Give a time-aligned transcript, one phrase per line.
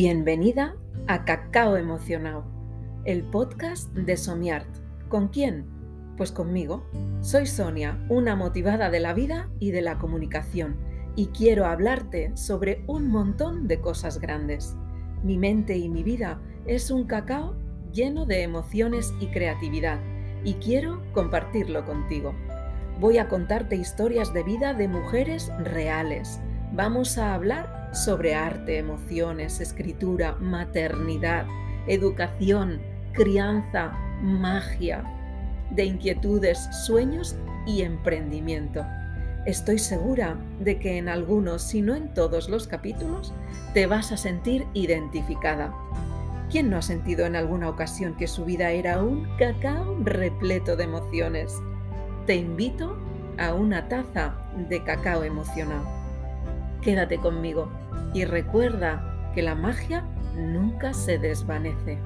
[0.00, 0.76] Bienvenida
[1.08, 2.44] a Cacao Emocionado,
[3.04, 4.68] el podcast de Somiart.
[5.08, 5.66] ¿Con quién?
[6.16, 6.86] Pues conmigo.
[7.20, 10.76] Soy Sonia, una motivada de la vida y de la comunicación,
[11.16, 14.76] y quiero hablarte sobre un montón de cosas grandes.
[15.24, 17.56] Mi mente y mi vida es un cacao
[17.92, 19.98] lleno de emociones y creatividad,
[20.44, 22.36] y quiero compartirlo contigo.
[23.00, 26.38] Voy a contarte historias de vida de mujeres reales.
[26.72, 31.46] Vamos a hablar sobre arte, emociones, escritura, maternidad,
[31.86, 32.80] educación,
[33.12, 33.92] crianza,
[34.22, 35.04] magia,
[35.70, 38.84] de inquietudes, sueños y emprendimiento.
[39.46, 43.32] Estoy segura de que en algunos, si no en todos los capítulos,
[43.74, 45.72] te vas a sentir identificada.
[46.50, 50.84] ¿Quién no ha sentido en alguna ocasión que su vida era un cacao repleto de
[50.84, 51.52] emociones?
[52.28, 52.94] te invito
[53.38, 54.34] a una taza
[54.68, 55.97] de cacao emocional.
[56.82, 57.70] Quédate conmigo
[58.14, 60.04] y recuerda que la magia
[60.36, 61.98] nunca se desvanece.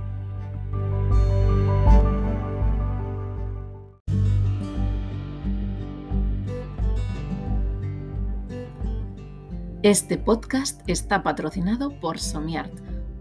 [9.83, 12.73] Este podcast está patrocinado por Somiart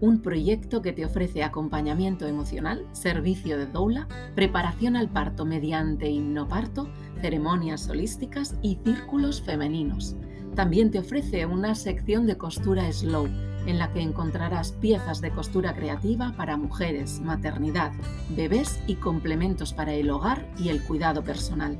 [0.02, 6.88] un proyecto que te ofrece acompañamiento emocional, servicio de doula, preparación al parto mediante hipnoparto,
[7.20, 10.16] ceremonias holísticas y círculos femeninos.
[10.54, 13.26] También te ofrece una sección de costura slow,
[13.66, 17.92] en la que encontrarás piezas de costura creativa para mujeres, maternidad,
[18.36, 21.78] bebés y complementos para el hogar y el cuidado personal.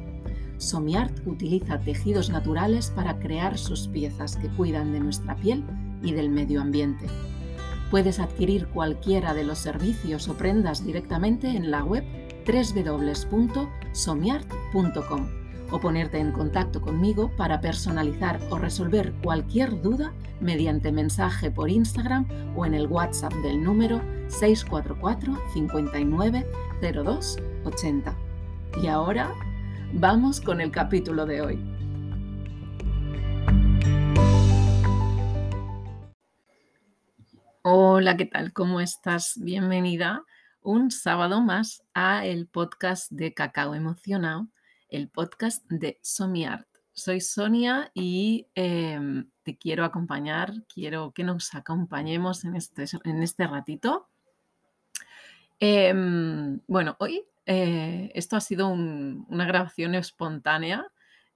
[0.56, 5.62] Somiart utiliza tejidos naturales para crear sus piezas que cuidan de nuestra piel
[6.03, 7.05] y del medio ambiente.
[7.91, 12.05] Puedes adquirir cualquiera de los servicios o prendas directamente en la web
[12.47, 15.41] www.somiart.com
[15.73, 22.27] o ponerte en contacto conmigo para personalizar o resolver cualquier duda mediante mensaje por Instagram
[22.55, 26.47] o en el WhatsApp del número 644 59
[26.81, 28.16] 02 80.
[28.82, 29.34] Y ahora
[29.94, 31.59] vamos con el capítulo de hoy.
[37.62, 38.53] Hola, ¿qué tal?
[38.53, 39.38] ¿Cómo estás?
[39.41, 40.25] Bienvenida
[40.62, 44.49] un sábado más a el podcast de Cacao Emocionado,
[44.92, 46.69] el podcast de Somiart.
[46.92, 53.47] Soy Sonia y em, te quiero acompañar, quiero que nos acompañemos en este, en este
[53.47, 54.08] ratito.
[55.58, 60.86] Em, bueno, hoy eh, esto ha sido una grabación espontánea.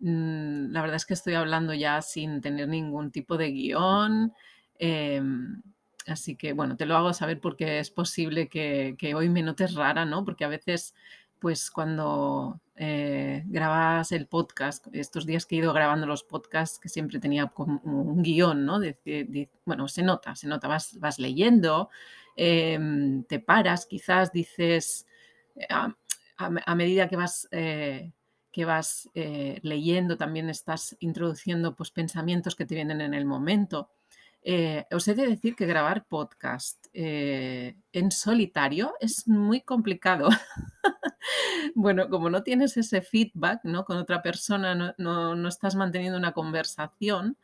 [0.00, 4.34] Mm, la verdad es que estoy hablando ya sin tener ningún tipo de guion.
[4.78, 5.62] Em,
[6.06, 10.05] Así que bueno, te lo hago saber porque es posible que, hoy me notes rara,
[10.05, 10.25] ¿no?
[10.25, 10.95] Porque a veces,
[11.39, 16.89] pues cuando eh, grabas el podcast, estos días que he ido grabando los podcasts, que
[16.89, 18.81] siempre tenía como un guion, ¿no?
[19.65, 21.91] bueno, se nota, se nota, vas, vas leyendo,
[22.37, 25.07] em, te paras, quizás dices,
[25.55, 27.49] eh, a, medida que vas...
[27.51, 28.13] Eh,
[28.53, 29.11] que vas
[29.61, 33.91] leyendo, también estás introduciendo pues, pensamientos que te vienen en el momento.
[34.49, 40.29] Eh, os he de decir que grabar podcast eh, en solitario es muy complicado.
[41.75, 43.84] bueno, como no tienes ese feedback ¿no?
[43.84, 47.37] con otra persona, no, estás manteniendo una conversación,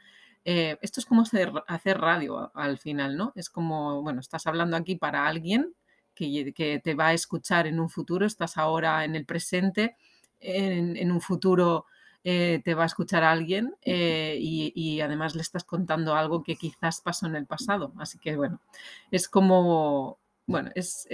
[0.44, 3.32] eh, esto es como hacer, radio al final, ¿no?
[3.34, 5.74] Es como, bueno, estás hablando aquí para alguien
[6.14, 9.96] que, que, te va a escuchar en un futuro, estás ahora en el presente,
[10.38, 11.86] en, en un futuro
[12.24, 17.00] eh, te va a escuchar alguien eh, y, además le estás contando algo que quizás
[17.00, 17.92] pasó en el pasado.
[17.98, 18.60] Así que bueno,
[19.10, 21.08] es como, bueno, es,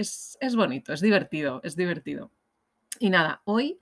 [0.54, 2.30] bonito, es divertido, es divertido.
[3.00, 3.78] Y nada, hoy,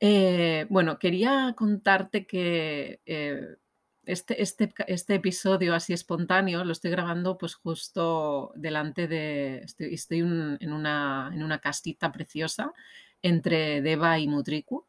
[0.00, 3.00] eh, bueno, quería contarte que
[4.06, 10.72] este, este, este, episodio así espontáneo lo estoy grabando pues justo delante de, estoy, en,
[10.72, 12.72] una, en una castita preciosa
[13.22, 14.86] entre Deva y Mutriku.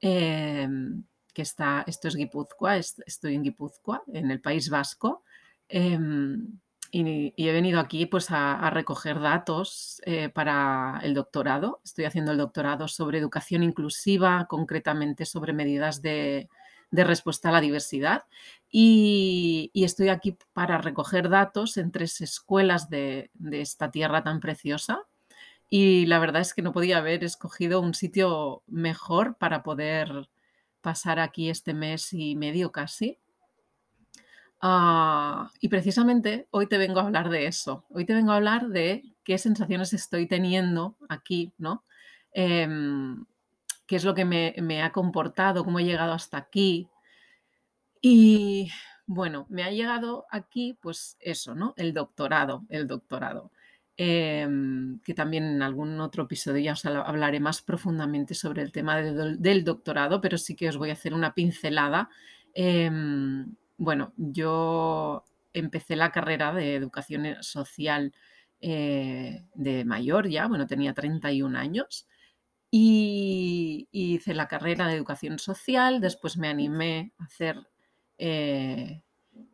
[0.00, 1.04] Em,
[1.36, 5.22] que está, esto es Guipúzcoa, estoy en Guipúzcoa, en el País Vasco,
[5.68, 6.58] em,
[6.90, 11.82] y, he venido aquí pues a, recoger datos eh, para el doctorado.
[11.84, 16.48] Estoy haciendo el doctorado sobre educación inclusiva, concretamente sobre medidas de,
[16.90, 18.24] respuesta a la diversidad.
[18.70, 25.02] Y, estoy aquí para recoger datos en tres escuelas de, de, esta tierra tan preciosa.
[25.68, 30.30] Y la verdad es que no podía haber escogido un sitio mejor para poder
[30.86, 33.18] pasar aquí este mes y medio casi.
[34.60, 37.84] Ah, y precisamente hoy te vengo a hablar de eso.
[37.90, 41.82] Hoy te vengo a hablar de qué sensaciones estoy teniendo aquí, ¿no?
[42.30, 43.26] Em,
[43.88, 46.88] qué es lo que me, ha comportado, cómo he llegado hasta aquí.
[48.00, 48.70] Y
[49.06, 51.74] Bueno, me ha llegado aquí, pues eso, ¿no?
[51.76, 53.50] El doctorado, el doctorado.
[53.98, 59.00] Em, que también en algún otro episodio ya os hablaré más profundamente sobre el tema
[59.00, 62.10] del doctorado, pero sí que os voy a hacer una pincelada.
[62.52, 68.12] Em, bueno, yo empecé la carrera de educación social
[68.60, 72.06] eh, de mayor ya, bueno, tenía 31 años
[72.70, 77.56] y, hice la carrera de educación social, después me animé a hacer
[78.18, 79.02] eh,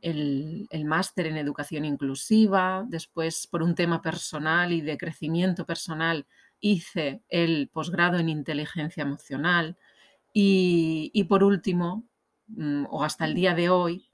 [0.00, 6.26] el, máster en educación inclusiva, después por un tema personal y de crecimiento personal
[6.60, 9.76] hice el posgrado en inteligencia emocional
[10.32, 12.04] y, por último,
[12.48, 14.08] mm, o hasta el día de hoy,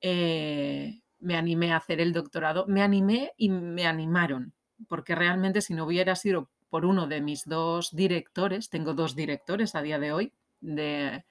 [0.00, 2.66] eh, me animé a hacer el doctorado.
[2.66, 4.54] Me animé y me animaron,
[4.88, 9.74] porque realmente si no hubiera sido por uno de mis dos directores, tengo dos directores
[9.74, 11.24] a día de hoy de,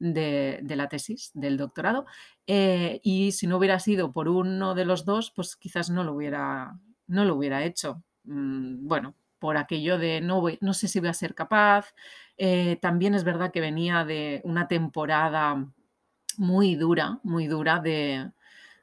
[0.00, 2.06] de, la tesis, del doctorado,
[2.46, 6.14] eh, y si no hubiera sido por uno de los dos, pues quizás no lo
[6.14, 8.02] hubiera, no lo hubiera hecho.
[8.24, 11.94] Mm, bueno, por aquello de no, no sé si voy a ser capaz.
[12.36, 15.66] Eh, también es verdad que venía de una temporada
[16.38, 18.30] muy dura, muy dura de,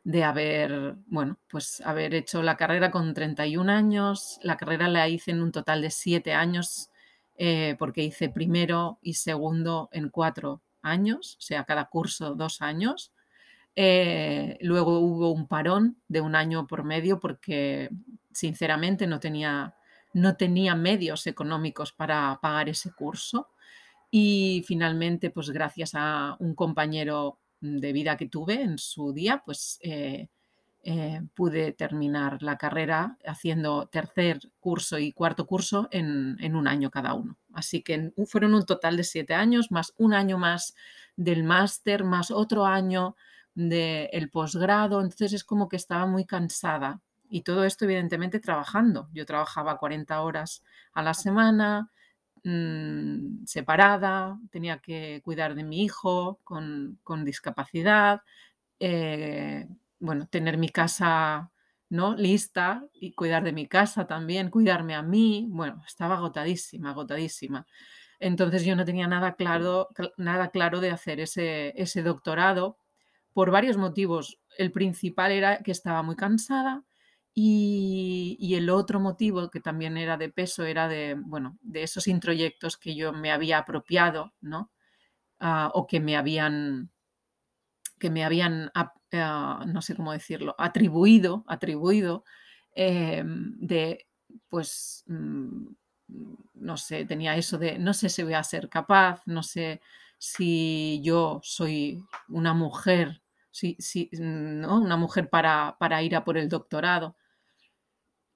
[0.03, 4.39] de haber, bueno, pues haber hecho la carrera con 31 años.
[4.43, 6.91] La carrera la hice en un total de 7 años,
[7.37, 13.13] eh, porque hice primero y segundo en 4 años, o sea, cada curso dos años.
[13.75, 17.91] Eh, luego hubo un parón de un año por medio porque
[18.31, 19.75] sinceramente no tenía,
[20.13, 23.49] no tenía medios económicos para pagar ese curso.
[24.09, 29.79] Y finalmente, pues gracias a un compañero de vida que tuve en su día, pues
[29.81, 30.29] eh,
[30.89, 37.13] eh, pude terminar la carrera haciendo tercer curso y cuarto curso en, un año cada
[37.13, 37.37] uno.
[37.53, 40.75] Así que fueron un total de siete años, más un año más
[41.17, 43.17] del máster, más otro año
[43.53, 45.01] del posgrado.
[45.01, 47.01] Entonces es como que estaba muy cansada.
[47.29, 49.09] Y todo esto evidentemente trabajando.
[49.11, 50.63] Yo trabajaba 40 horas
[50.93, 51.91] a la semana,
[52.43, 58.21] Mm, separada, tenía que cuidar de mi hijo con, discapacidad,
[58.79, 59.67] eh,
[59.99, 61.51] bueno, tener mi casa
[61.89, 62.15] ¿no?
[62.15, 67.65] lista y cuidar de mi casa también, cuidarme a mí, bueno, estaba agotadísima, agotadísima.
[68.19, 72.77] Entonces yo no tenía nada claro, nada claro de hacer ese, ese doctorado
[73.33, 74.39] por varios motivos.
[74.57, 76.83] El principal era que estaba muy cansada,
[77.39, 82.77] y, el otro motivo que también era de peso era de, bueno, de esos introyectos
[82.77, 84.71] que yo me había apropiado, ¿no?
[85.39, 86.91] Ah, o que me habían,
[87.99, 92.23] que me habían, ah, no sé cómo decirlo, atribuido, atribuido
[92.75, 94.07] em, de,
[94.49, 95.67] pues, mm,
[96.55, 99.81] no sé, tenía eso de, no sé si voy a ser capaz, no sé
[100.17, 103.21] si yo soy una mujer,
[103.51, 104.79] si, si, ¿no?
[104.81, 107.15] una mujer para, para ir a por el doctorado.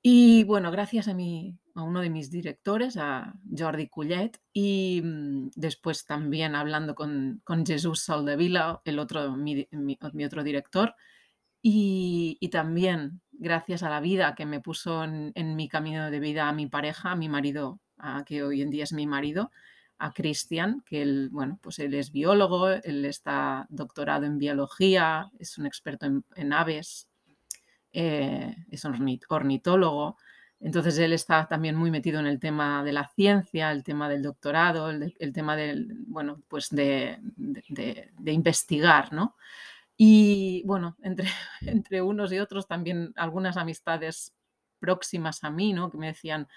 [0.04, 5.52] Y bueno, gracias a, mi, a uno de mis directores, a Jordi Cullet, y mm,
[5.56, 9.68] después también hablando con, con Jesús Soldevila, el otro, mi,
[10.26, 10.96] otro director,
[11.62, 16.54] y, también gracias a la vida que me puso en, mi camino de vida a
[16.54, 19.52] mi pareja, a mi marido, a, que hoy en día es mi marido,
[20.00, 25.60] a Cristian, que él, bueno, pues él es biólogo, él está doctorado en biología, es
[25.60, 27.11] un experto en aves,
[27.94, 30.18] eh, es ornitólogo.
[30.62, 34.22] Entonces él está también muy metido en el tema de la ciencia, el tema del
[34.22, 37.20] doctorado, el, tema del, bueno, pues de,
[38.26, 39.36] investigar, ¿no?
[39.98, 40.98] Y bueno,
[41.62, 44.34] entre, unos y otros también algunas amistades
[44.80, 45.90] próximas a mí, ¿no?
[45.90, 46.48] Que me decían,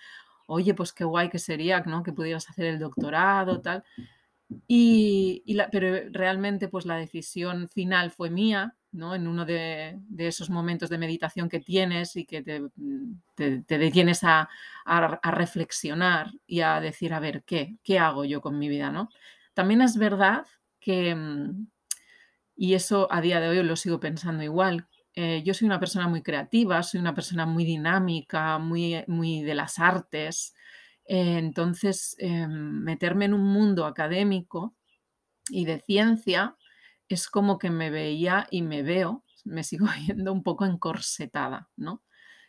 [0.46, 2.02] oye, pues qué guay que sería, ¿no?
[2.02, 3.84] Que pudieras hacer el doctorado, tal.
[4.68, 9.14] Y, la, pero realmente pues la decisión final fue mía, ¿no?
[9.14, 12.62] En uno de, esos momentos de meditación que tienes y que te,
[13.34, 14.48] te, detienes a,
[15.22, 17.76] reflexionar y a decir, a ver, ¿qué?
[17.82, 18.90] ¿Qué hago yo con mi vida?
[18.90, 19.10] ¿no?
[19.52, 20.46] También es verdad
[20.80, 21.66] que, mm,
[22.56, 26.08] y eso a día de hoy lo sigo pensando igual, eh, yo soy una persona
[26.08, 30.54] muy creativa, soy una persona muy dinámica, muy, muy de las artes.
[31.06, 32.50] Eh, entonces, em,
[32.82, 34.74] meterme en un mundo académico
[35.50, 36.56] y de ciencia
[37.08, 42.02] es como que me veía y me veo, me sigo viendo un poco encorsetada, ¿no?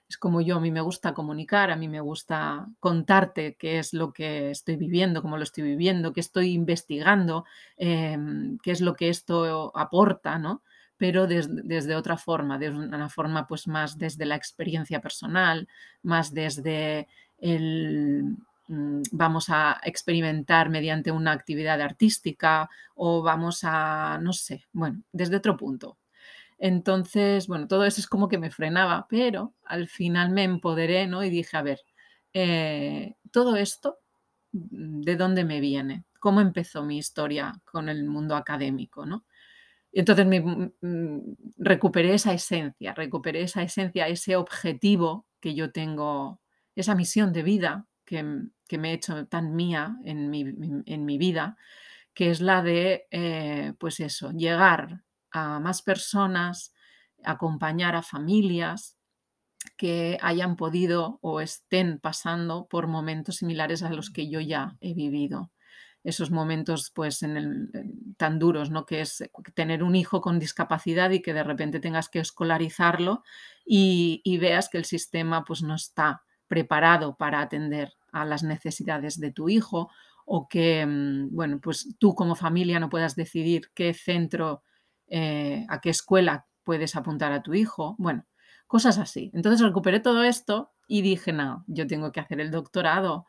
[0.08, 3.92] Es como yo, a mí me gusta comunicar, a mí me gusta contarte qué es
[3.92, 7.46] lo que estoy viviendo, cómo lo estoy viviendo, qué estoy investigando,
[7.76, 10.62] em, qué es lo que esto aporta, ¿no?
[10.98, 15.68] Pero desde otra forma, de una forma pues más desde la experiencia personal,
[16.04, 17.08] más desde
[17.40, 25.36] el, vamos a experimentar mediante una actividad artística o vamos a, no sé, bueno, desde
[25.36, 25.98] otro punto.
[26.58, 31.24] Entonces, bueno, todo eso es como que me frenaba, pero al final me empoderé, ¿no?
[31.24, 31.80] Y dije, a ver,
[32.34, 34.00] eh, todo esto,
[34.54, 36.06] mm, ¿de dónde me viene?
[36.20, 39.26] ¿Cómo empezó mi historia con el mundo académico, ¿no?
[39.92, 45.72] Y entonces me, mm, mm, recuperé esa esencia, recuperé esa esencia, ese objetivo que yo
[45.72, 46.42] tengo,
[46.76, 48.24] esa misión de vida que,
[48.68, 50.42] que me he hecho tan mía en mi,
[50.86, 51.58] en mi vida,
[52.14, 56.74] que es la de, eh, pues eso, llegar a más personas,
[57.24, 58.98] acompañar a familias
[59.78, 64.94] que hayan podido o estén pasando por momentos similares a los que yo ya he
[64.94, 65.52] vivido.
[66.04, 68.86] Esos momentos pues en el, tan duros, ¿no?
[68.86, 69.24] Que es
[69.56, 73.24] tener un hijo con discapacidad y que de repente tengas que escolarizarlo
[73.66, 79.20] y, y veas que el sistema pues no está preparado para atender a las necesidades
[79.20, 79.90] de tu hijo
[80.26, 84.64] o que, mm, bueno, pues tú como familia no puedas decidir qué centro,
[85.08, 88.26] eh, a qué escuela puedes apuntar a tu hijo, bueno,
[88.68, 89.32] cosas así.
[89.34, 93.28] Entonces recuperé todo esto y dije, no, yo tengo que hacer el doctorado,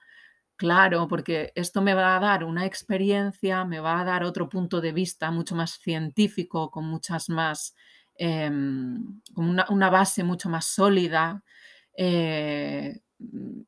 [0.56, 4.80] claro, porque esto me va a dar una experiencia, me va a dar otro punto
[4.80, 7.74] de vista mucho más científico, con muchas más,
[8.16, 11.42] em, con una, base mucho más sólida.
[11.96, 13.62] Eh, Mm,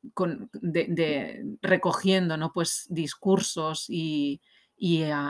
[0.61, 2.51] de, recogiendo ¿no?
[2.53, 4.41] pues, discursos y,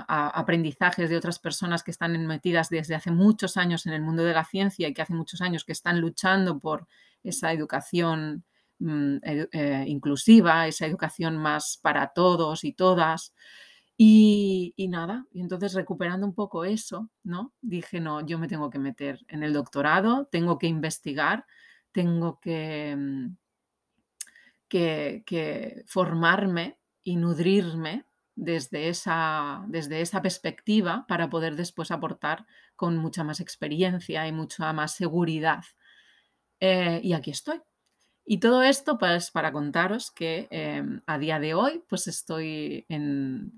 [0.08, 4.34] aprendizajes de otras personas que están metidas desde hace muchos años en el mundo de
[4.34, 6.88] la ciencia y que hace muchos años que están luchando por
[7.24, 8.44] esa educación
[8.78, 13.34] mm, eh, inclusiva, esa educación más para todos y todas.
[13.98, 17.54] Y, y, nada, y entonces recuperando un poco eso, ¿no?
[17.62, 21.46] Dije, no, yo me tengo que meter en el doctorado, tengo que investigar,
[21.92, 23.36] tengo que, mm,
[24.70, 32.46] que, formarme y nutrirme desde esa, desde esa perspectiva para poder después aportar
[32.76, 35.64] con mucha más experiencia y mucha más seguridad.
[36.62, 37.62] Eh, y aquí estoy.
[38.26, 43.52] Y todo esto pues para contaros que em, a día de hoy pues estoy en,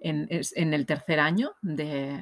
[0.00, 2.18] en, el tercer año de,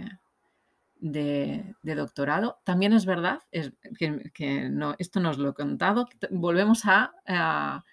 [0.99, 2.61] de, doctorado.
[2.65, 7.85] También es verdad es que, no, esto nos lo he contado, volvemos a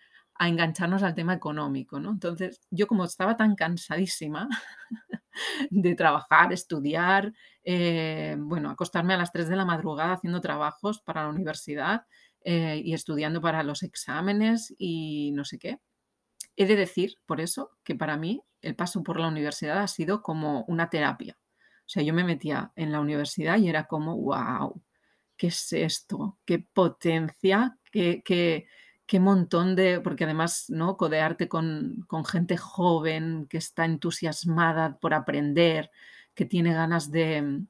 [0.48, 2.12] engancharnos al tema económico, ¿no?
[2.12, 4.48] Entonces, yo como estaba tan cansadísima
[5.70, 11.24] de trabajar, estudiar, eh, bueno, acostarme a las 3 de la madrugada haciendo trabajos para
[11.24, 12.06] la universidad
[12.46, 15.80] eh, y estudiando para los exámenes y no sé qué.
[16.56, 20.22] He de decir, por eso, que para mí el paso por la universidad ha sido
[20.22, 21.38] como una terapia.
[21.80, 24.82] O sea, yo me metía en la universidad y era como, wow,
[25.38, 26.38] ¿qué es esto?
[26.46, 27.78] ¿Qué potencia?
[27.92, 28.68] ¿Qué, qué,
[29.10, 30.96] qué montón de, porque además, ¿no?
[30.96, 35.90] Codearte con, gente joven que está entusiasmada por aprender,
[36.36, 37.66] que tiene ganas de,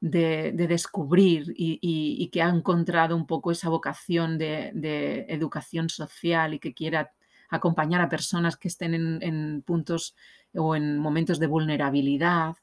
[0.00, 7.12] descubrir y, que ha encontrado un poco esa vocación de, educación social y que quiera
[7.50, 10.14] acompañar a personas que estén en, puntos
[10.54, 12.54] o en momentos de vulnerabilidad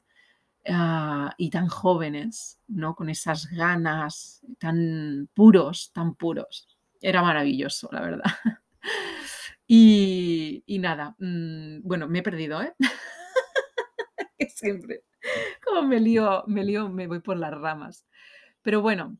[0.70, 2.94] ah, y tan jóvenes, ¿no?
[2.94, 6.71] Con esas ganas tan puros, tan puros
[7.02, 8.24] era maravilloso, la verdad.
[9.74, 12.74] Y, nada, mm, bueno, me he perdido, ¿eh?
[14.54, 15.04] Siempre.
[15.64, 18.06] Como me lío, me lío, me voy por las ramas.
[18.60, 19.16] Pero bueno,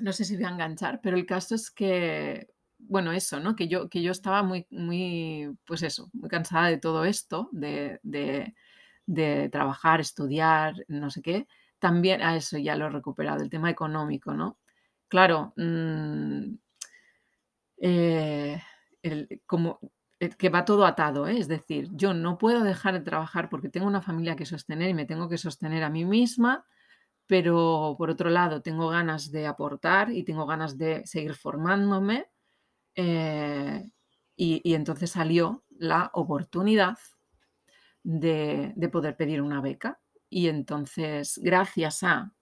[0.00, 2.48] no sé si voy a enganchar, pero el caso es que,
[2.78, 3.54] bueno, eso, ¿no?
[3.54, 8.00] Que yo, que yo estaba muy, muy, pues eso, muy cansada de todo esto, de,
[8.02, 11.46] de, trabajar, estudiar, no sé qué.
[11.78, 14.58] También, a eso ya lo he recuperado, el tema económico, ¿no?
[15.08, 16.54] Claro, mm,
[17.84, 18.62] eh,
[19.44, 19.80] como,
[20.20, 21.38] eh, que va todo atado, ¿eh?
[21.38, 24.94] es decir, yo no puedo dejar de trabajar porque tengo una familia que sostener y
[24.94, 26.64] me tengo que sostener a mí misma,
[27.26, 32.28] pero por otro lado tengo ganas de aportar y tengo ganas de seguir formándome
[32.94, 36.98] y, entonces salió la oportunidad
[38.04, 39.98] de, de poder pedir una beca
[40.28, 42.32] y entonces gracias a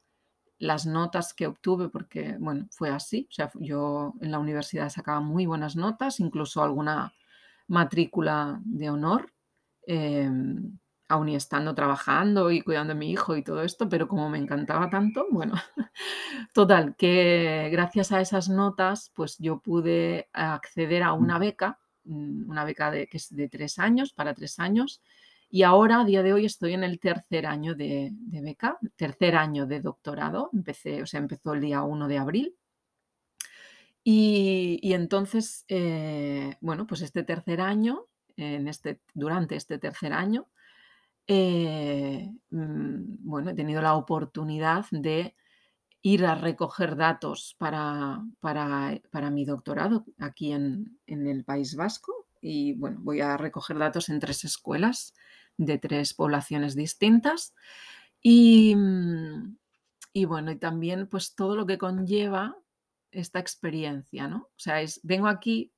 [0.60, 3.26] las notas que obtuve, porque, bueno, fue así.
[3.30, 7.14] O sea, yo en la universidad sacaba muy buenas notas, incluso alguna
[7.66, 9.32] matrícula de honor,
[9.86, 14.28] em, aún y estando trabajando y cuidando a mi hijo y todo esto, pero como
[14.28, 15.54] me encantaba tanto, bueno,
[16.54, 22.64] total, que gracias a esas notas, pues yo pude acceder a una beca, mm, una
[22.64, 25.02] beca de, que es de tres años, para tres años,
[25.50, 29.66] y ahora, a día de hoy, estoy en el tercer año de, beca, tercer año
[29.66, 30.48] de doctorado.
[30.52, 32.56] Empecé, o sea, empezó el día 1 de abril.
[34.04, 40.46] Y, entonces, eh, bueno, pues este tercer año, en este, durante este tercer año,
[41.26, 45.34] eh, mm, bueno, he tenido la oportunidad de
[46.02, 52.26] ir a recoger datos para, para, mi doctorado aquí en, el País Vasco.
[52.40, 55.12] Y bueno, voy a recoger datos en tres escuelas
[55.64, 57.54] de tres poblaciones distintas.
[58.22, 59.56] Y, mm,
[60.12, 62.56] y bueno, y también pues todo lo que conlleva
[63.12, 64.38] esta experiencia, ¿no?
[64.38, 65.72] O sea, es, vengo aquí,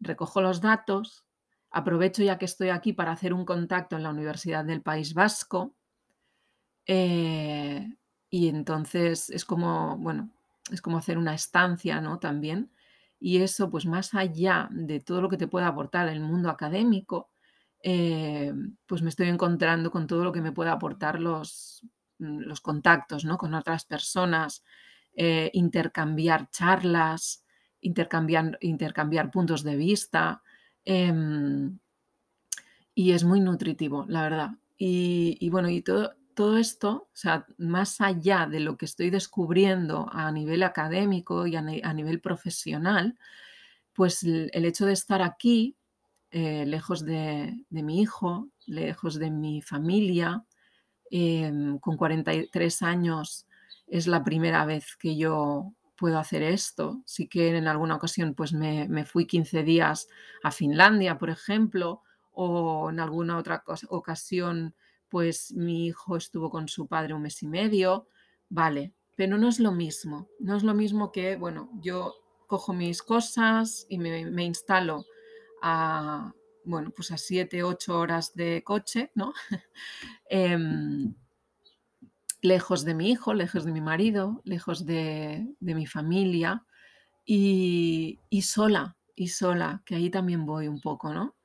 [0.00, 1.24] recojo los datos,
[1.70, 5.74] aprovecho ya que estoy aquí para hacer un contacto en la Universidad del País Vasco.
[6.86, 7.86] Eh,
[8.30, 10.30] y entonces es como, bueno,
[10.70, 12.18] es como hacer una estancia, ¿no?
[12.18, 12.70] También.
[13.18, 17.30] Y eso, pues más allá de todo lo que te puede aportar el mundo académico,
[17.88, 18.52] eh,
[18.86, 21.86] pues me estoy encontrando con todo lo que me puede aportar los,
[22.18, 23.38] mm, los contactos, ¿no?
[23.38, 24.64] Con otras personas,
[25.14, 27.44] eh, intercambiar charlas,
[27.80, 30.42] intercambiar, intercambiar puntos de vista.
[30.84, 31.78] Em,
[32.92, 34.50] y es muy nutritivo, la verdad.
[34.76, 39.10] Y, y bueno, y todo, todo esto, o sea, más allá de lo que estoy
[39.10, 43.16] descubriendo a nivel académico y a, nivel profesional,
[43.94, 45.76] pues el, hecho de estar aquí,
[46.30, 50.44] eh, lejos de, mi hijo, lejos de mi familia,
[51.10, 53.46] em, con 43 años,
[53.86, 57.02] es la primera vez que yo puedo hacer esto.
[57.06, 60.08] Sí que en alguna ocasión pues me, me fui 15 días
[60.42, 62.02] a Finlandia, por ejemplo,
[62.32, 64.74] o en alguna otra ocasión
[65.08, 68.08] pues mi hijo estuvo con su padre un mes y medio,
[68.48, 72.14] vale, pero no es lo mismo, no es lo mismo que, bueno, yo
[72.46, 75.04] cojo mis cosas y me, instalo
[75.68, 76.32] a,
[76.64, 79.32] bueno, pues a siete, ocho horas de coche, ¿no?
[80.30, 81.14] Em,
[82.40, 86.64] lejos de mi hijo, lejos de mi marido, lejos de, mi familia
[87.24, 91.36] y, y, sola, y sola, que ahí también voy un poco, ¿no?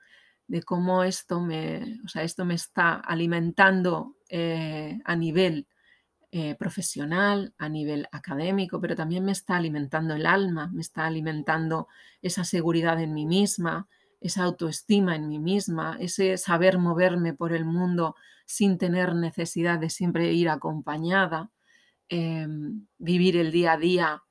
[0.51, 5.65] de cómo esto me, o sea, esto me está alimentando eh, a nivel
[6.33, 11.87] eh, profesional, a nivel académico, pero también me está alimentando el alma, me está alimentando
[12.21, 13.87] esa seguridad en mí misma,
[14.21, 19.89] esa autoestima en mí misma, ese saber moverme por el mundo sin tener necesidad de
[19.89, 21.51] siempre ir acompañada,
[22.09, 24.23] em, vivir el día a día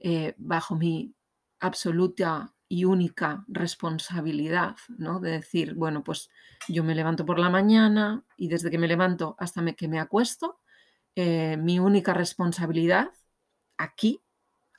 [0.00, 1.14] eh, bajo mi
[1.60, 5.20] absoluta y única responsabilidad, ¿no?
[5.20, 6.30] De decir, bueno, pues
[6.68, 10.60] yo me levanto por la mañana y desde que me levanto hasta que me acuesto,
[11.14, 13.12] eh, mi única responsabilidad
[13.76, 14.20] aquí,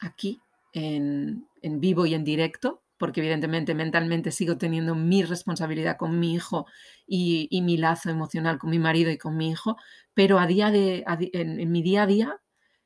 [0.01, 0.41] aquí,
[0.73, 6.65] en, vivo y en directo, porque evidentemente mentalmente sigo teniendo mi responsabilidad con mi hijo
[7.05, 9.77] y, mi lazo emocional con mi marido y con mi hijo,
[10.15, 12.41] pero a día de, en mi día a día,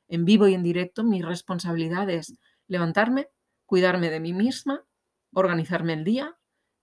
[0.08, 3.28] en vivo y en directo, mi responsabilidad es levantarme,
[3.64, 4.84] cuidarme de mí misma,
[5.32, 6.36] organizarme el día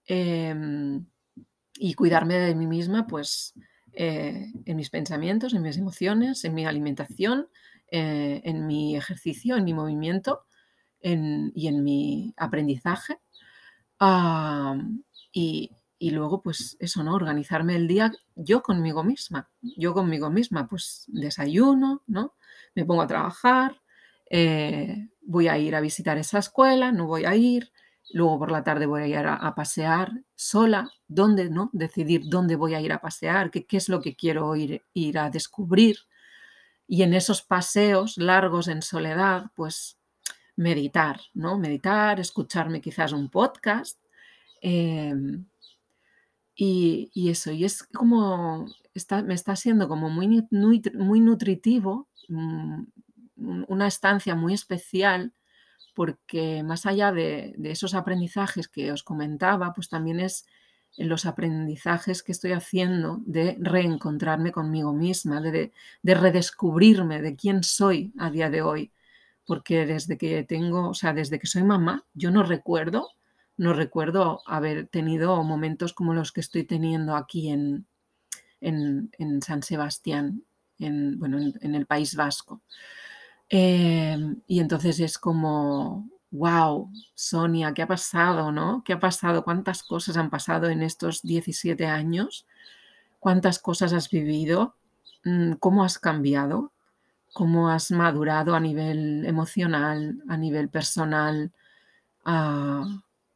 [0.08, 1.06] em,
[1.76, 3.54] y cuidarme de mí misma, pues
[3.94, 7.50] eh, en mis pensamientos, en mis emociones, en mi alimentación,
[7.92, 10.42] eh, en mi ejercicio, en mi movimiento
[11.00, 13.20] y en mi aprendizaje.
[15.32, 17.16] Y, y, luego, pues eso, ¿no?
[17.16, 19.50] Organizarme el día yo conmigo misma.
[19.62, 22.36] Yo conmigo misma, pues desayuno, ¿no?
[22.76, 23.82] Me pongo a trabajar,
[24.30, 27.72] eh, voy a ir a visitar esa escuela, no voy a ir,
[28.14, 31.70] Luego por la tarde voy a ir a, pasear sola, dónde, ¿no?
[31.74, 35.20] Decidir dónde voy a ir a pasear, qué, qué es lo que quiero ir, ir
[35.20, 35.98] a descubrir.
[36.88, 39.98] Y en esos paseos largos en soledad, pues
[40.58, 41.58] meditar, ¿no?
[41.58, 44.00] Meditar, escucharme quizás un podcast.
[44.62, 45.46] Em,
[46.56, 52.84] y, eso, y es como, está, me está siendo como muy, muy, muy nutritivo, mm,
[53.68, 55.34] una estancia muy especial
[55.98, 60.46] porque más allá de, esos aprendizajes que os comentaba, pues también es
[60.96, 65.72] los aprendizajes que estoy haciendo de reencontrarme conmigo misma, de,
[66.04, 68.92] redescubrirme de quién soy a día de hoy.
[69.48, 73.14] Porque desde que tengo, o sea, desde que soy mamá, yo no recuerdo,
[73.58, 77.88] no recuerdo haber tenido momentos como los que estoy teniendo aquí en,
[78.62, 80.44] en, San Sebastián,
[80.78, 82.62] en, bueno, en el País Vasco.
[83.50, 88.84] Em, y entonces es como, wow, Sonia, ¿qué ha pasado, no?
[88.86, 89.44] ¿Qué ha pasado?
[89.44, 92.46] ¿Cuántas cosas han pasado en estos 17 años?
[93.20, 94.76] ¿Cuántas cosas has vivido?
[95.24, 96.72] Mm, ¿Cómo has cambiado?
[97.38, 101.52] ¿Cómo has madurado a nivel emocional, a nivel personal?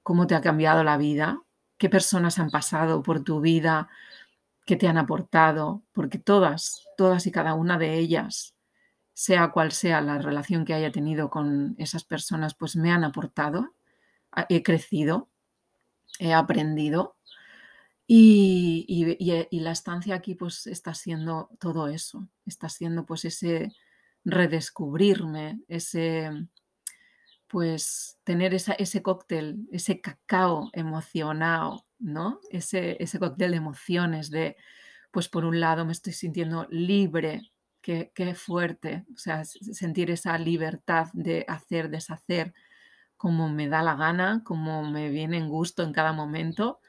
[0.01, 1.39] ¿Cómo te ha cambiado la vida?
[1.77, 3.89] ¿Qué personas han pasado por tu vida?
[4.65, 5.83] ¿Qué te han aportado?
[5.91, 8.55] Porque todas, todas y cada una de ellas
[9.13, 13.75] sea cual sea la relación que haya tenido con esas personas, pues me han aportado,
[14.49, 15.29] he crecido,
[16.17, 17.17] he aprendido
[18.07, 23.71] y, la estancia aquí pues está siendo todo eso, está siendo pues ese
[24.25, 26.29] redescubrirme, ese,
[27.47, 32.39] pues tener ese cóctel, ese cacao emocionado, ¿no?
[32.49, 34.55] Ese, ese cóctel de emociones, de,
[35.11, 37.41] pues por un lado me estoy sintiendo libre,
[37.81, 42.53] qué, qué fuerte, o sea, sentir esa libertad de hacer, deshacer,
[43.17, 46.79] como me da la gana, como me viene en gusto en cada momento,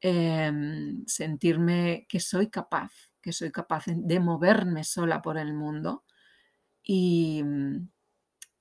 [0.00, 6.04] em, sentirme que soy capaz, que soy capaz de moverme sola por el mundo
[6.90, 7.44] y,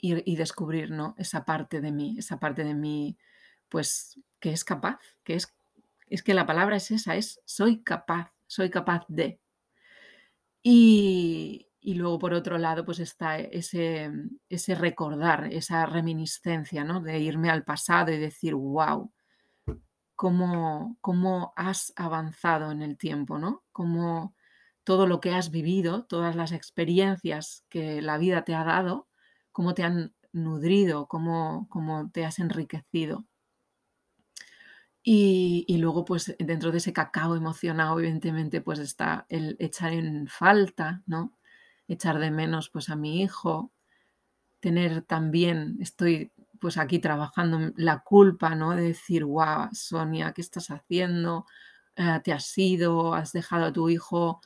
[0.01, 1.15] y, descubrir ¿no?
[1.17, 3.17] esa parte de mí, esa parte de mí,
[3.69, 5.55] pues que es capaz, que es,
[6.07, 9.39] es que la palabra es esa, es soy capaz, soy capaz de.
[10.61, 14.11] Y, y luego, por otro lado, pues está ese,
[14.49, 16.99] ese recordar, esa reminiscencia, ¿no?
[16.99, 19.09] De irme al pasado y decir, wow,
[20.15, 23.63] cómo, cómo has avanzado en el tiempo, ¿no?
[23.71, 24.35] Cómo
[24.87, 29.09] todo lo que has vivido, todas las experiencias que la vida te ha dado,
[29.51, 33.25] cómo te han nutrido, cómo, cómo te has enriquecido.
[35.03, 40.25] Y, y, luego, pues dentro de ese cacao emocionado, evidentemente, pues está el echar en
[40.29, 41.37] falta, ¿no?
[41.89, 43.73] echar de menos pues a mi hijo,
[44.61, 48.71] tener también, estoy pues aquí trabajando la culpa, ¿no?
[48.73, 51.45] De decir, wow, Sonia, ¿qué estás haciendo?
[51.97, 54.39] Eh, te has ido, has dejado a tu hijo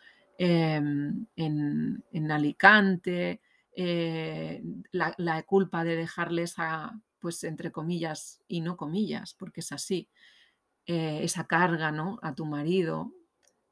[0.43, 3.41] em, en, Alicante,
[3.75, 10.09] eh, la, culpa de dejarles a, pues entre comillas y no comillas, porque es así,
[10.87, 12.17] eh, esa carga, ¿no?
[12.23, 13.11] A tu marido,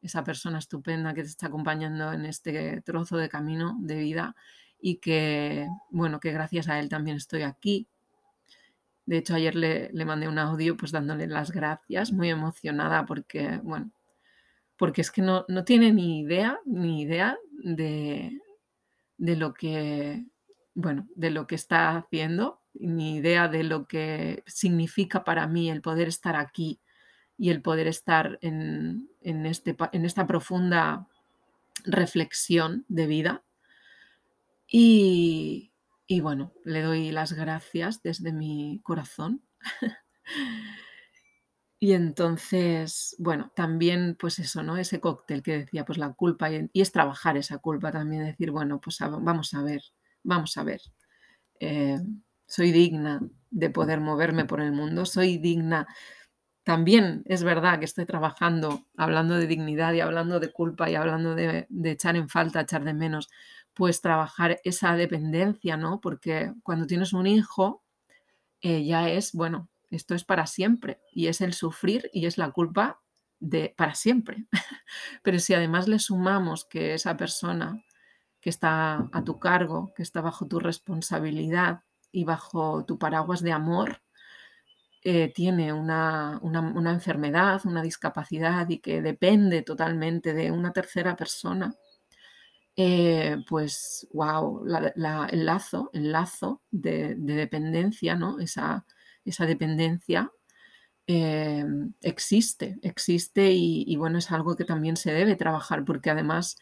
[0.04, 4.36] esa persona estupenda que te está acompañando en este trozo de camino de vida
[4.80, 7.88] y que, bueno, que gracias a él también estoy aquí.
[9.08, 13.92] De hecho, ayer le, mandé un audio pues dándole las gracias, muy emocionada porque, bueno,
[14.80, 18.42] porque es que no, no tiene ni idea, ni idea de,
[19.18, 20.26] de lo que,
[20.74, 25.82] bueno, de lo que está haciendo, ni idea de lo que significa para mí el
[25.82, 26.80] poder estar aquí
[27.38, 31.08] y el poder estar en, este, en esta profunda
[31.84, 33.44] reflexión de vida.
[34.66, 35.72] Y,
[36.22, 39.42] bueno, le doy las gracias desde mi corazón.
[41.80, 44.78] y entonces, bueno, también pues eso, ¿no?
[44.78, 48.82] Ese cóctel que decía, pues la culpa y, es trabajar esa culpa también, decir, bueno,
[48.82, 49.82] pues vamos a ver,
[50.24, 50.82] vamos a ver.
[51.60, 51.98] Eh,
[52.48, 55.88] soy digna de poder moverme por el mundo, soy digna
[56.70, 61.34] también es verdad que estoy trabajando, hablando de dignidad y hablando de culpa y hablando
[61.34, 63.28] de, echar en falta, echar de menos,
[63.74, 66.00] pues trabajar esa dependencia, ¿no?
[66.00, 67.82] Porque cuando tienes un hijo,
[68.62, 72.52] eh, ya es, bueno, esto es para siempre y es el sufrir y es la
[72.52, 73.02] culpa
[73.40, 74.46] de para siempre.
[75.24, 77.84] Pero si además le sumamos que esa persona
[78.42, 83.52] que está a tu cargo, que está bajo tu responsabilidad y bajo tu paraguas de
[83.52, 84.02] amor,
[85.02, 86.42] eh, tiene una,
[86.92, 91.74] enfermedad, una discapacidad y que depende totalmente de una tercera persona,
[92.76, 98.40] eh, pues, wow, el lazo, el lazo de, dependencia, ¿no?
[98.40, 98.86] Esa,
[99.26, 100.32] esa dependencia
[101.08, 101.66] eh,
[102.02, 106.58] existe, existe y, bueno, es algo que también se debe trabajar porque además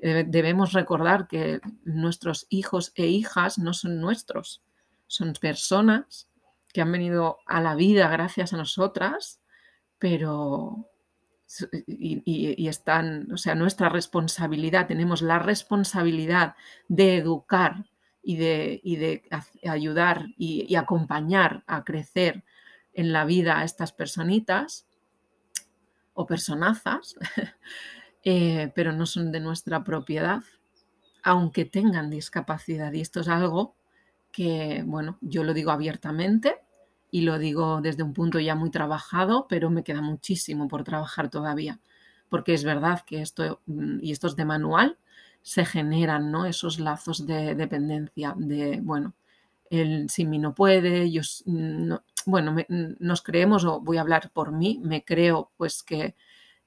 [0.00, 4.62] debemos recordar que nuestros hijos e hijas no son nuestros,
[5.08, 6.28] son personas
[6.72, 9.40] que han venido a la vida gracias a nosotras,
[9.98, 10.88] pero
[11.86, 16.54] y, están, o sea, nuestra responsabilidad, tenemos la responsabilidad
[16.88, 17.86] de educar
[18.28, 19.22] y de, de
[19.70, 22.44] ayudar y, acompañar a crecer
[22.92, 24.86] en la vida a estas personitas
[26.12, 27.16] o personazas,
[28.24, 30.42] eh, pero no son de nuestra propiedad,
[31.22, 32.92] aunque tengan discapacidad.
[32.92, 33.76] Y esto es algo
[34.30, 36.56] que, bueno, yo lo digo abiertamente
[37.10, 41.30] y lo digo desde un punto ya muy trabajado, pero me queda muchísimo por trabajar
[41.30, 41.80] todavía,
[42.28, 44.98] porque es verdad que esto, mm, y esto es de manual,
[45.48, 46.44] se generan ¿no?
[46.44, 49.14] esos lazos de dependencia, de, bueno,
[49.70, 51.94] él sin mí no puede, yo, mm,
[52.26, 56.14] bueno, nos creemos, o voy a hablar por mí, me creo pues que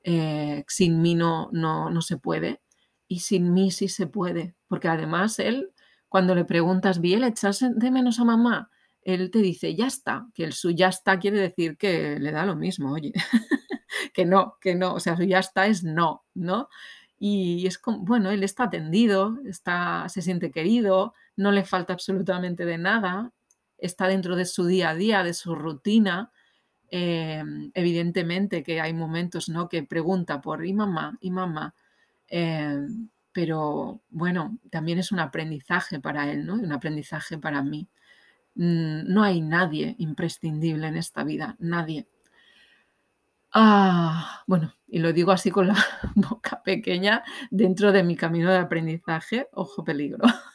[0.03, 2.61] eh, sin mí no, no, no se puede,
[3.07, 5.71] y sin mí sí se puede, porque además él
[6.09, 8.71] cuando le preguntas, bien, ¿echas de menos a mamá?
[9.03, 12.45] Él te dice, ya está, que el su ya está quiere decir que le da
[12.47, 13.13] lo mismo, oye,
[14.13, 16.67] que no, que no, o sea, su ya está es no, ¿no?
[17.23, 22.65] Y es como, bueno, él está atendido, está, se siente querido, no le falta absolutamente
[22.65, 23.31] de nada,
[23.77, 26.31] está dentro de su día a día, de su rutina.
[26.89, 29.69] Em, evidentemente que hay momentos ¿no?
[29.69, 31.19] que pregunta por, ¿y mamá?
[31.21, 31.75] ¿y mamá?
[32.27, 36.55] Em, pero bueno, también es un aprendizaje para él, ¿no?
[36.55, 37.87] Un aprendizaje para mí.
[38.55, 42.07] Mm, no hay nadie imprescindible en esta vida, nadie.
[43.53, 45.75] Ah, bueno, y lo digo así con la
[46.15, 50.23] boca pequeña dentro de mi camino de aprendizaje, ojo peligro.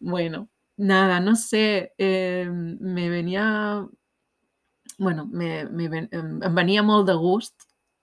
[0.00, 3.86] bueno, nada, no sé, em, me venía,
[4.98, 7.54] bueno, me, em, em venía molt de gust,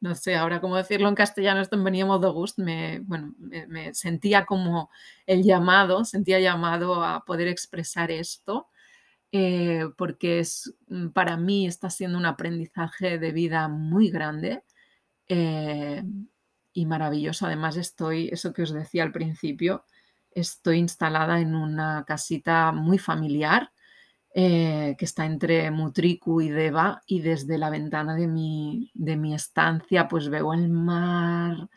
[0.01, 3.33] no sé ahora cómo decirlo en castellano, esto em venia molt de me, bueno,
[3.67, 4.89] me sentía como
[5.25, 8.67] el llamado, sentía llamado a poder expresar esto
[9.33, 14.63] eh, porque es, mm, para mí está siendo un aprendizaje de vida muy grande
[15.27, 16.03] eh,
[16.73, 17.47] y maravilloso.
[17.47, 19.85] Además estoy, eso que os decía al principio,
[20.31, 23.71] estoy instalada en una casita muy familiar
[24.35, 29.33] eh, que está entre Mutriku y Deva y desde la ventana de mi, de mi
[29.35, 31.69] estancia pues veo el mar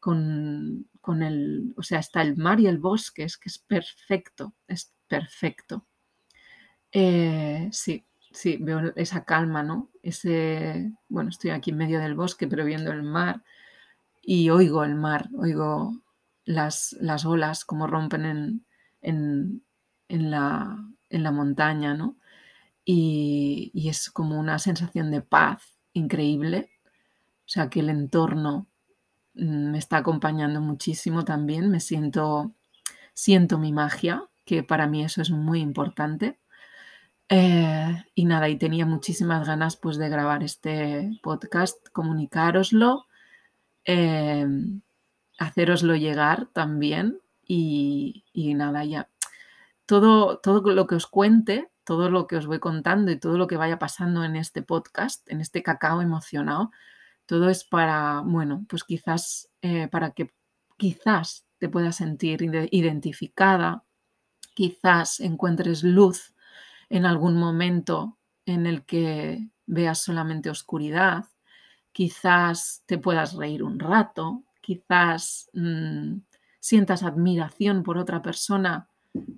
[0.00, 4.54] con, con el, o sea, está el mar y el bosque, es que es perfecto,
[4.68, 5.86] es perfecto.
[6.92, 9.90] Eh, sí, sí, veo esa calma, ¿no?
[10.02, 13.42] Ese, bueno, estoy aquí en medio del bosque, pero viendo el mar
[14.22, 16.02] y oigo el mar, oigo
[16.44, 18.66] las, las olas como rompen en,
[19.02, 19.64] en,
[20.08, 20.78] en, la,
[21.10, 22.16] en la montaña, ¿no?
[22.84, 26.70] Y, y, es como una sensación de paz increíble.
[27.46, 28.68] O sea, que el entorno
[29.34, 31.70] mm, me está acompañando muchísimo también.
[31.70, 32.54] Me siento,
[33.14, 36.40] siento mi magia, que para mí eso es muy importante.
[37.32, 43.06] Eh, y nada, y tenía muchísimas ganas pues de grabar este podcast, comunicároslo,
[43.84, 44.44] eh,
[45.38, 49.08] haceroslo llegar también y, nada, ya.
[49.86, 53.46] Todo, todo lo que os cuente, todo lo que os voy contando y todo lo
[53.46, 56.72] que vaya pasando en este podcast, en este cacao emocionado,
[57.26, 60.32] todo es para, bueno, pues quizás eh, para que
[60.76, 63.84] quizás te puedas sentir identificada,
[64.54, 66.34] quizás encuentres luz
[66.90, 71.24] en algún momento en el que veas solamente oscuridad,
[71.92, 76.18] quizás te puedas reír un rato, quizás mm,
[76.58, 78.88] sientas admiración por otra persona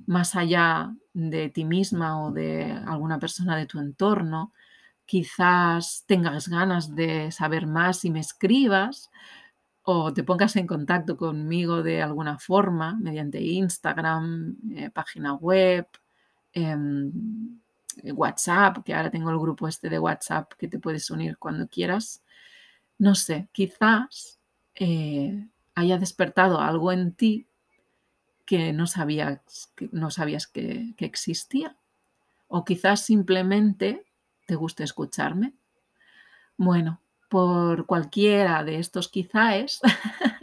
[0.07, 4.53] más allá de ti misma o de alguna persona de tu entorno,
[5.05, 9.11] quizás tengas ganas de saber más y me escribas
[9.83, 15.87] o te pongas en contacto conmigo de alguna forma mediante Instagram, eh, página web,
[16.53, 17.11] Em,
[18.15, 22.23] WhatsApp, que ahora tengo el grupo este de WhatsApp que te puedes unir cuando quieras.
[22.99, 24.39] No sé, quizás
[24.75, 27.47] eh, haya despertado algo en ti
[28.47, 31.77] que no sabías que, no sabías que existía.
[32.49, 34.05] O quizás simplemente
[34.47, 35.55] te guste escucharme.
[36.57, 39.81] Bueno, por cualquiera de estos quizás,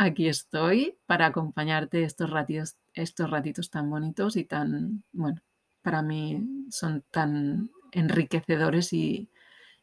[0.00, 5.42] aquí estoy para acompañarte estos ratitos, estos ratitos tan bonitos y tan, bueno,
[5.82, 9.28] para mí son tan enriquecedores y,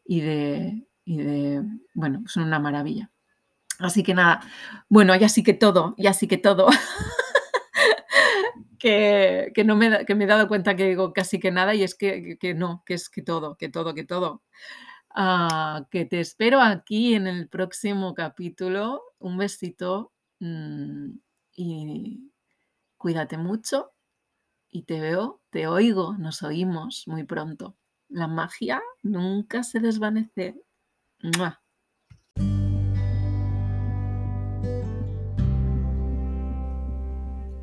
[0.06, 3.12] de, de, bueno, son una maravilla.
[3.78, 4.42] Así que nada,
[4.90, 6.68] bueno, ya sí que todo, ya sí que todo.
[8.80, 11.94] que, no me, que me he dado cuenta que digo casi que nada y es
[11.94, 14.42] que, que no, que es que todo, que todo, que todo.
[15.14, 19.04] Ah, que te espero aquí en el próximo capítulo.
[19.20, 21.10] Un besito mm,
[21.56, 22.32] y
[22.98, 23.94] cuídate mucho
[24.70, 27.76] y te veo, te oigo, nos oímos muy pronto.
[28.10, 30.62] La magia nunca se desvanece.